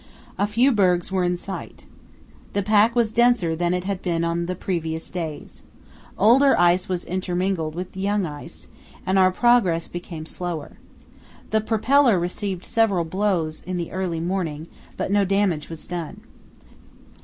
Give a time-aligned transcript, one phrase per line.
[0.39, 1.85] A few bergs were in sight.
[2.53, 5.61] The pack was denser than it had been on the previous days.
[6.17, 8.67] Older ice was intermingled with the young ice,
[9.05, 10.79] and our progress became slower.
[11.51, 14.65] The propeller received several blows in the early morning,
[14.97, 16.21] but no damage was done.